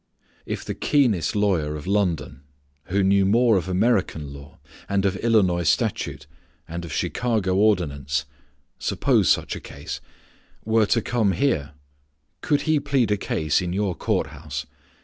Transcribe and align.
If 0.47 0.65
the 0.65 0.73
keenest 0.73 1.35
lawyer 1.35 1.75
of 1.75 1.85
London, 1.85 2.41
who 2.85 3.03
knew 3.03 3.23
more 3.23 3.55
of 3.55 3.69
American 3.69 4.33
law, 4.33 4.57
and 4.89 5.05
of 5.05 5.15
Illinois 5.17 5.61
statute 5.61 6.25
and 6.67 6.83
of 6.83 6.91
Chicago 6.91 7.55
ordinance 7.55 8.25
suppose 8.79 9.29
such 9.29 9.55
a 9.55 9.59
case 9.59 10.01
were 10.65 10.87
to 10.87 11.03
come 11.03 11.33
here, 11.33 11.73
could 12.41 12.61
he 12.61 12.79
plead 12.79 13.11
a 13.11 13.15
case 13.17 13.61
in 13.61 13.73
your 13.73 13.93
court 13.93 14.25
house? 14.33 14.65